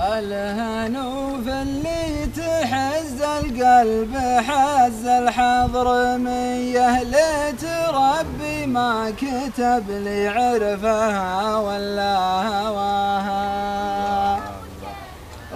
الهنوف 0.00 1.48
اللي 1.48 2.26
تحز 2.36 3.22
القلب 3.22 4.16
حز 4.48 5.06
الحضر 5.06 6.18
ميه 6.18 7.02
ليت 7.02 7.64
ربي 7.88 8.66
ما 8.66 9.12
كتب 9.16 9.84
لي 9.90 10.28
عرفها 10.28 11.56
ولا 11.56 12.16
هواها. 12.48 13.40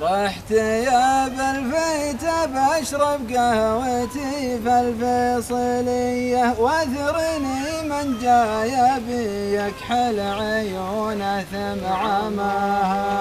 رحت 0.02 0.50
يا 0.50 1.28
بالفيت 1.28 2.24
بشرب 2.54 3.20
قهوتي 3.32 4.58
في 4.64 4.80
الفيصلية 4.80 6.54
واثرني 6.58 7.64
من 7.88 8.18
جاي 8.22 8.74
بي 9.06 9.54
يكحل 9.56 10.20
عيونه 10.20 11.44
ثم 11.52 11.86
عماها 11.86 13.13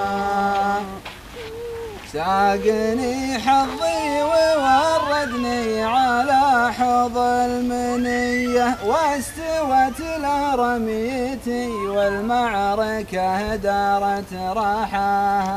ساقني 2.13 3.39
حظي 3.39 4.21
ووردني 4.21 5.83
على 5.83 6.73
حوض 6.73 7.17
المنية 7.17 8.77
واستوت 8.85 9.99
له 9.99 10.55
رميتي 10.55 11.67
والمعركة 11.67 13.55
دارت 13.55 14.33
راحاها 14.55 15.53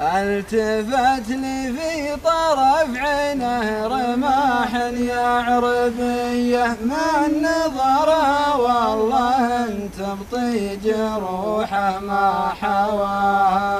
ألتفت 0.00 1.28
لي 1.28 1.72
في 1.72 2.16
طرف 2.24 2.96
عينه 2.96 3.86
رماح 3.86 4.74
يا 4.94 5.26
عربية 5.26 6.76
من 6.80 7.42
نظرها 7.42 8.54
والله 8.54 9.64
انت 9.64 10.00
بطي 10.00 10.76
جروحه 10.76 11.98
ما 11.98 12.52
حواها 12.60 13.75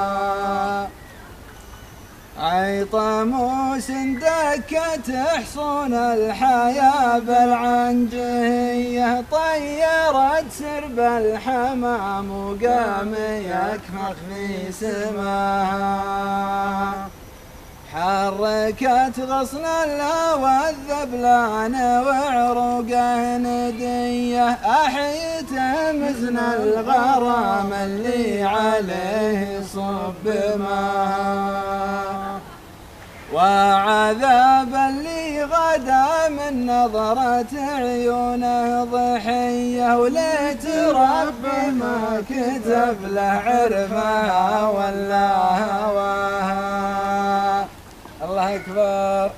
عيطموس 2.39 3.91
دكت 3.91 5.11
حصون 5.17 5.95
الحياة 5.95 7.19
بالعنجهية 7.19 9.25
طيرت 9.31 10.45
سرب 10.59 10.99
الحمام 10.99 12.31
وقام 12.31 13.15
يكفخ 13.41 14.15
في 14.29 14.73
سماها. 14.73 16.95
حركت 17.95 19.21
غصن 19.21 19.65
الهوى 19.65 20.59
الذبلان 20.71 21.75
وعروقه 22.07 23.37
ندية 23.37 24.49
أحيت 24.51 25.53
مزن 25.95 26.39
الغرام 26.39 27.73
اللي 27.73 28.43
عليه 28.43 29.61
صب 29.75 30.27
ماء 30.59 31.66
وعذاب 33.37 34.75
اللي 34.75 35.45
غدا 35.45 36.29
من 36.29 36.67
نظرة 36.67 37.53
عيونه 37.61 38.85
ضحية 38.85 39.99
وليت 39.99 40.67
ربي 40.89 41.71
ما 41.81 42.23
كتب 42.31 42.97
له 43.03 43.43
عرفها 43.47 44.69
ولا 44.69 45.29
هواها. 45.85 47.67
الله 48.25 48.57
أكبر. 48.57 49.31